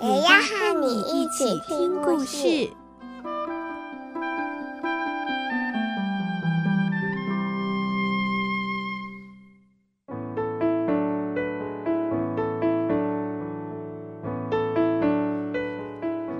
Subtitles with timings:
[0.00, 2.70] 也要和你一起听故事。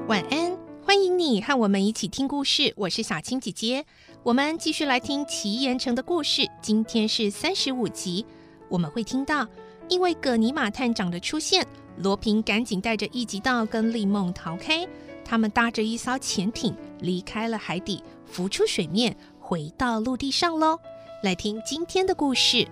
[0.06, 2.72] 晚安，欢迎你和我们一起听故事。
[2.76, 3.84] 我是小青姐姐，
[4.22, 6.48] 我们继续来听奇岩城的故事。
[6.62, 8.24] 今天是三十五集，
[8.68, 9.48] 我们会听到，
[9.88, 11.66] 因为葛尼玛探长的出现，
[12.00, 14.86] 罗平赶紧带着一吉道跟丽梦逃开。
[15.24, 20.78] 他们搭着一艘潜艇离开了海底，浮出水面，回到陆地上喽。
[21.22, 22.66] 来听今天的故事。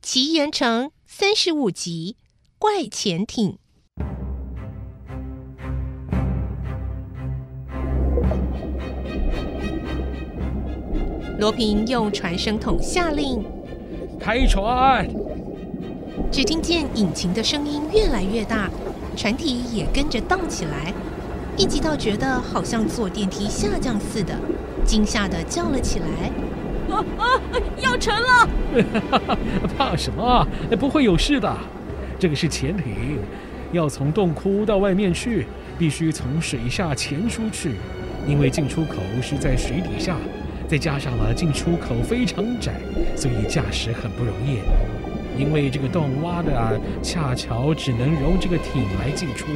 [0.00, 2.16] 奇岩城三十五集，
[2.58, 3.58] 怪潜艇。
[11.38, 13.44] 罗平用传声筒下令
[14.18, 15.08] ：“开船！”
[16.32, 18.68] 只听见引擎的声音越来越大，
[19.16, 20.92] 船体也跟着荡起来。
[21.56, 24.34] 一吉道觉得好像坐电梯下降似的，
[24.84, 26.06] 惊吓的叫了起来。
[26.92, 27.24] 啊啊！
[27.80, 28.48] 要沉了！
[29.78, 30.44] 怕什么？
[30.76, 31.56] 不会有事的。
[32.18, 33.18] 这个是潜艇，
[33.70, 35.46] 要从洞窟到外面去，
[35.78, 37.76] 必须从水下潜出去。
[38.26, 40.16] 因为进出口是在水底下，
[40.68, 42.74] 再加上了进出口非常窄，
[43.16, 44.58] 所以驾驶很不容易。
[45.40, 49.46] 因为这个洞挖的啊，恰巧只能容这个艇来进出。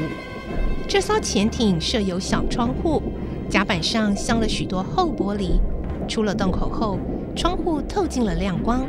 [0.88, 3.02] 这艘潜艇设有小窗户，
[3.50, 5.60] 甲板上镶了许多厚玻璃。
[6.08, 6.98] 出了洞口后，
[7.36, 8.86] 窗户透进了亮光。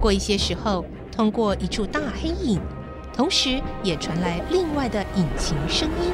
[0.00, 2.58] 过一些时候，通过一处大黑影，
[3.14, 6.10] 同时也传来另外的引擎声音。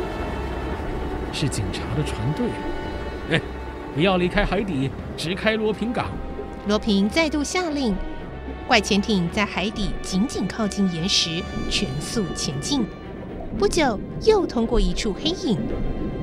[1.33, 2.47] 是警察的船队。
[3.31, 3.41] 哎，
[3.95, 6.07] 不要离开海底，直开罗平港。
[6.67, 7.95] 罗平再度下令，
[8.67, 12.85] 怪潜艇在海底紧紧靠近岩石，全速前进。
[13.59, 15.59] 不久，又通过一处黑影，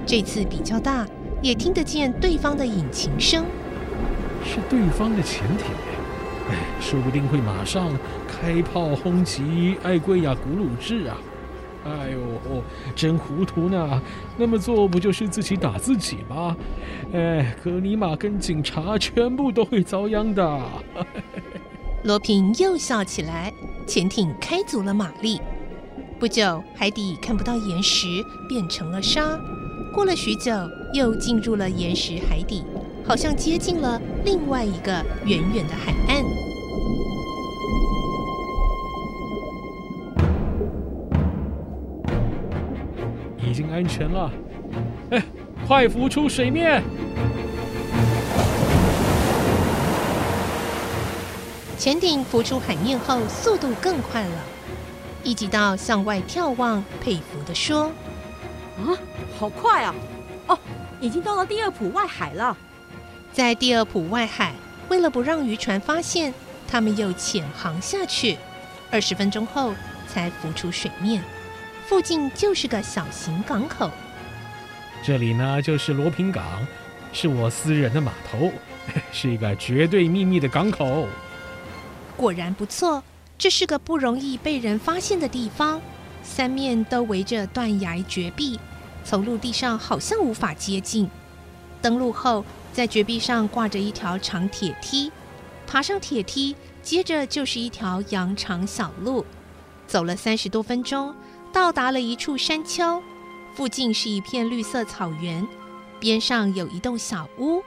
[0.05, 1.05] 这次比较大。
[1.41, 3.45] 也听得见对方的引擎声，
[4.43, 5.67] 是对方的潜艇，
[6.49, 7.91] 哎，说不定会马上
[8.27, 11.17] 开炮轰击艾贵亚古鲁治啊！
[11.85, 12.19] 哎呦，
[12.95, 14.01] 真糊涂呢！
[14.37, 16.57] 那么做不就是自己打自己吗？
[17.13, 20.61] 哎，葛尼玛跟警察全部都会遭殃的。
[22.03, 23.53] 罗平又笑起来，
[23.85, 25.39] 潜艇开足了马力，
[26.19, 28.07] 不久海底看不到岩石，
[28.49, 29.39] 变成了沙。
[29.93, 30.51] 过了许久，
[30.93, 32.63] 又进入了岩石海底，
[33.05, 34.91] 好像接近了另外一个
[35.25, 36.44] 远远的海岸。
[43.75, 44.31] 安全了，
[45.11, 45.21] 哎，
[45.67, 46.81] 快浮出水面！
[51.77, 54.43] 潜艇浮出海面后，速度更快了。
[55.25, 57.91] 一吉道向外眺望，佩服地说。
[58.77, 58.95] 啊，
[59.37, 59.93] 好快啊！
[60.47, 60.57] 哦，
[61.01, 62.55] 已经到了第二浦外海了。
[63.33, 64.53] 在第二浦外海，
[64.87, 66.33] 为了不让渔船发现，
[66.65, 68.37] 他们又潜航下去。
[68.89, 69.73] 二十分钟后
[70.07, 71.21] 才浮出水面，
[71.87, 73.91] 附近就是个小型港口。
[75.03, 76.43] 这里呢，就是罗平港，
[77.13, 78.51] 是我私人的码头，
[79.13, 81.07] 是一个绝对秘密的港口。
[82.17, 83.03] 果然不错，
[83.37, 85.79] 这是个不容易被人发现的地方。
[86.23, 88.59] 三面都围着断崖绝壁，
[89.03, 91.07] 从陆地上好像无法接近。
[91.83, 95.11] 登陆后，在绝壁上挂着一条长铁梯，
[95.67, 99.23] 爬上铁梯，接着就是一条羊肠小路。
[99.85, 101.13] 走了三十多分钟，
[101.55, 103.01] 到达了一处山丘，
[103.53, 105.47] 附近是一片绿色草原，
[106.01, 107.63] 边上有一栋小屋。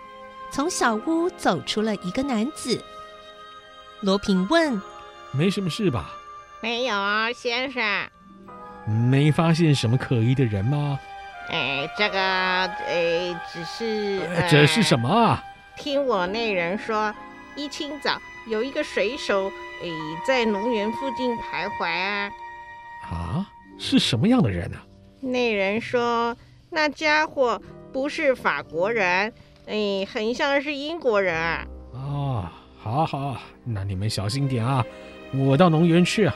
[0.51, 2.85] 从小屋走出了一个男子。
[4.03, 4.79] 罗平问
[5.33, 6.11] ：“没什么事吧
[6.61, 7.83] ？”“没有啊，先生。”
[9.11, 10.99] 没发现什么可疑的人吗？
[11.49, 14.21] 哎，这个，哎，只是……
[14.51, 15.43] 这是什么啊？
[15.79, 17.15] 听我那人说，
[17.57, 19.51] 一清早有一个水手，
[19.83, 19.89] 哎，
[20.27, 22.31] 在农园附近徘徊啊。
[23.11, 23.51] 啊？
[23.79, 24.77] 是什么样的人呢？
[25.21, 26.37] 那人说，
[26.71, 27.61] 那家伙
[27.93, 29.33] 不是法国人，
[29.67, 31.67] 哎，很像是英国人啊。
[31.93, 34.85] 哦，好好，那你们小心点啊！
[35.35, 36.35] 我到农园去啊。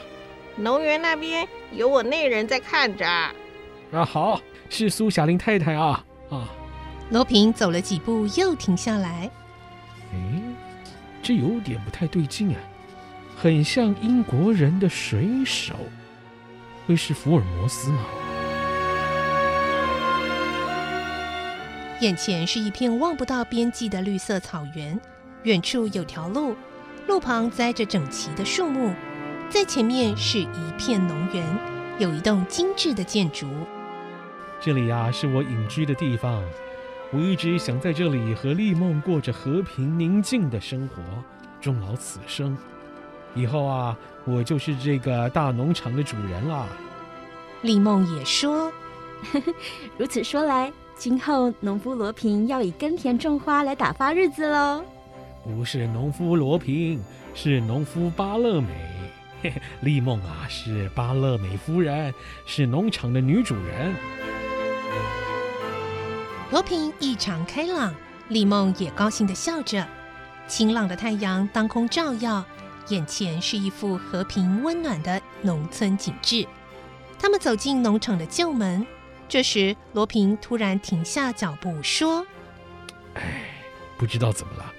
[0.55, 3.05] 农园那边有我那人在看着。
[3.07, 6.49] 啊，好，是苏小玲太太啊啊！
[7.09, 9.29] 罗平走了几步，又停下来。
[10.11, 10.41] 哎，
[11.21, 12.59] 这有点不太对劲啊，
[13.35, 15.75] 很像英国人的水手，
[16.85, 18.05] 会是福尔摩斯吗？
[22.01, 24.99] 眼前是一片望不到边际的绿色草原，
[25.43, 26.53] 远处有条路，
[27.07, 28.93] 路旁栽着整齐的树木，
[29.49, 31.57] 在前面是一片农园，
[31.99, 33.47] 有一栋精致的建筑。
[34.59, 36.43] 这里呀，是我隐居的地方，
[37.13, 41.01] 我一直想在这里和丽梦过着和平宁静的生活，
[41.61, 42.57] 终老此生。
[43.35, 46.67] 以后啊，我就是这个大农场的主人了。
[47.61, 48.71] 丽梦也说
[49.97, 54.83] ：“如此说来。”今后，农夫罗平要以耕田种花来打发日子喽。
[55.43, 57.03] 不是农夫罗平，
[57.33, 58.69] 是农夫巴乐美。
[59.81, 62.13] 丽梦啊，是巴乐美夫人，
[62.45, 63.93] 是农场的女主人。
[66.51, 67.93] 罗平异常开朗，
[68.29, 69.85] 丽梦也高兴的笑着。
[70.47, 72.45] 晴朗的太阳当空照耀，
[72.89, 76.47] 眼前是一幅和平温暖的农村景致。
[77.17, 78.85] 他们走进农场的旧门。
[79.29, 82.25] 这时，罗平突然停下脚步，说
[83.15, 83.45] ：“哎，
[83.97, 84.71] 不知道怎么了，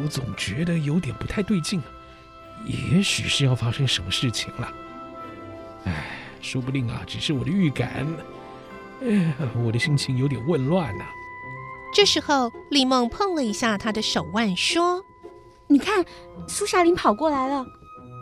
[0.00, 1.86] 我总觉得有点不太对劲啊，
[2.66, 4.72] 也许是要发生什么事情了。
[5.84, 6.04] 哎，
[6.40, 8.06] 说不定啊，只是我的预感。
[9.02, 11.04] 哎，我的心情有点混乱呐。”
[11.92, 15.04] 这时候，丽梦碰了一下他的手腕，说
[15.72, 16.04] ：“你看，
[16.46, 17.66] 苏霞玲跑过来了。”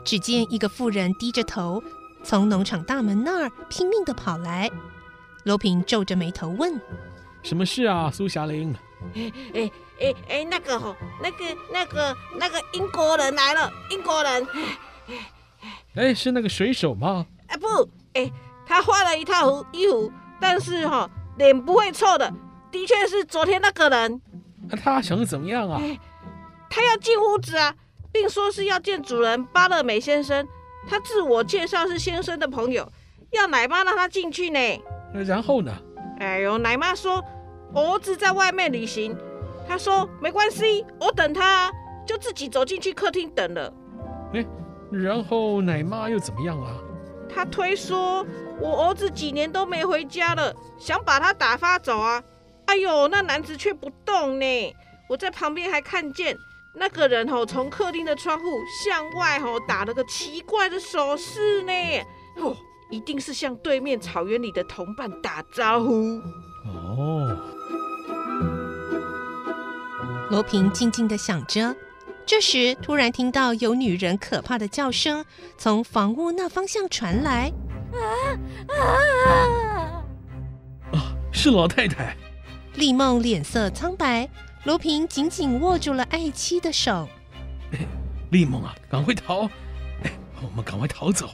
[0.02, 1.82] 只见一个妇人低着头，
[2.23, 4.70] 从农场大门那儿拼命的跑来。
[5.44, 6.81] 罗平皱着眉头问
[7.43, 8.75] ：“什么事啊，苏霞玲
[9.14, 9.70] ？”“哎哎
[10.00, 14.46] 哎哎，那个吼，那个那个那个英国人来了，英国人。
[15.96, 17.67] ”“哎，是那个水手吗？”“哎不，
[18.14, 18.31] 哎，
[18.67, 20.11] 他换了一套衣服，
[20.41, 22.32] 但是哈，脸不会臭的，
[22.70, 24.20] 的确是昨天那个人。
[24.69, 25.81] ”“那他想怎么样啊
[26.70, 27.75] ？”“他要进屋子啊，
[28.12, 30.46] 并说是要见主人巴勒美先生。
[30.88, 32.90] 他自我介绍是先生的朋友，
[33.32, 34.58] 要奶妈让他进去呢。”
[35.26, 35.76] 然后呢？
[36.20, 37.22] 哎呦，奶妈说
[37.75, 39.17] 儿子在外面旅行，
[39.69, 41.70] 他说没关系，我等他，
[42.06, 43.72] 就自己走进去客厅等了。
[44.32, 44.46] 哎，
[44.93, 46.76] 然后奶妈又怎么样啊？
[47.28, 48.25] 他推说
[48.61, 52.22] 我儿子几年都没回家了，想把他打发走啊。
[52.67, 54.76] 哎呦，那男子却不动呢。
[55.08, 56.37] 我在旁边还看见
[56.75, 58.44] 那个人吼，从客厅的窗户
[58.84, 61.72] 向外吼打了个奇怪的手势呢。
[62.37, 62.56] 哦。
[62.93, 66.20] 一定是向对面草原里的同伴打招呼。
[66.67, 67.38] 哦，
[70.28, 71.72] 罗平静静的想着。
[72.26, 75.25] 这时，突然听到有女人可怕的叫声
[75.56, 77.52] 从房屋那方向传来。
[77.93, 78.02] 啊
[78.67, 80.02] 啊！
[80.90, 82.17] 啊，是老太太。
[82.75, 84.28] 丽梦脸色苍白，
[84.65, 87.09] 罗平紧紧握住了爱妻的手。
[88.31, 89.45] 丽梦啊，赶快逃！
[90.05, 90.12] 哎，
[90.43, 91.31] 我们赶快逃走。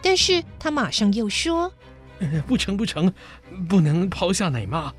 [0.00, 1.72] 但是他马上又说
[2.46, 3.12] ：“不成，不成，
[3.68, 4.92] 不能抛下奶妈。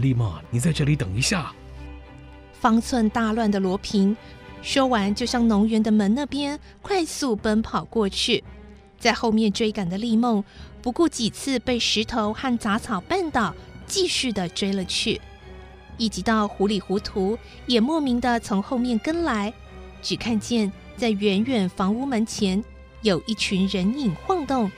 [0.00, 1.52] 丽梦，你在这里等一下。”
[2.58, 4.16] 方寸大乱的罗平
[4.62, 8.42] 说完，就向农园的门那边快速奔跑过去。
[8.98, 10.42] 在后面追赶的丽梦
[10.80, 13.54] 不顾几次被石头和杂草绊倒，
[13.86, 15.20] 继续的追了去。
[15.96, 19.52] 一直到糊里糊涂，也莫名的从后面跟来，
[20.02, 22.62] 只看见在远远房屋门前。
[23.02, 24.70] 有一群人影晃动，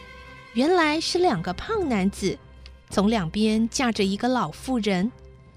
[0.53, 2.39] 原来是两个胖男子，
[2.91, 5.11] 从两边架着一个老妇人，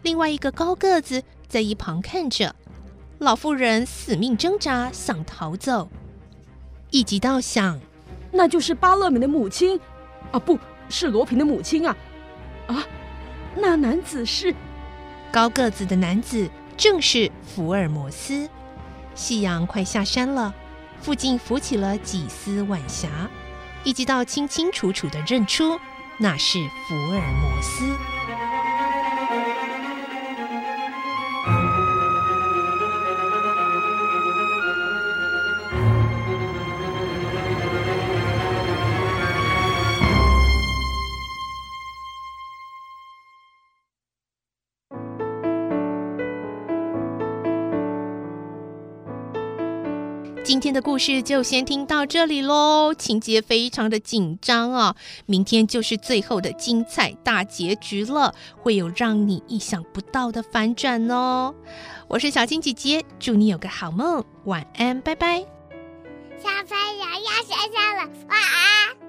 [0.03, 2.55] 另外一个高个子在一旁看着。
[3.19, 5.89] 老妇人死命挣扎，想逃走。
[6.91, 7.79] 一直到想，
[8.31, 9.79] 那就是巴勒美的母亲
[10.31, 11.97] 啊，不是罗平的母亲啊！
[12.67, 12.85] 啊，
[13.55, 14.55] 那男子是
[15.31, 18.49] 高个子的男子，正是福尔摩斯。
[19.15, 20.53] 夕阳快下山了。
[21.01, 23.09] 附近浮起了几丝晚霞，
[23.83, 25.79] 一直到清清楚楚的认出
[26.19, 27.95] 那是福尔摩斯。
[50.61, 54.95] 今天的故事就先听到这里喽，情节非常的紧张啊！
[55.25, 61.55] 明天就是最后的精彩大结局了，会有让你意想不到的反转哦。
[62.07, 65.39] 我是小青姐姐，祝你有个好梦，晚安，拜拜。
[66.37, 69.00] 小朋友要睡觉了，晚安。